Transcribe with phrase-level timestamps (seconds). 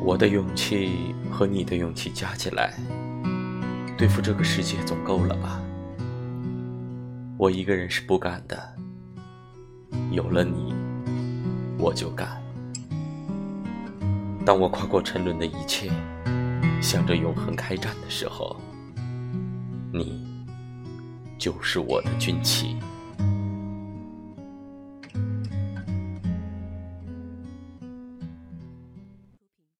[0.00, 2.74] 我的勇气和你的勇气加起来，
[3.96, 5.60] 对付这个世界总够了吧？
[7.36, 8.58] 我一个人是不敢的。
[10.10, 10.74] 有了你，
[11.78, 12.42] 我就敢。
[14.46, 15.90] 当我跨过沉沦的一切，
[16.80, 18.56] 向着永恒开战的时候，
[19.92, 20.26] 你
[21.38, 22.76] 就是我的军旗。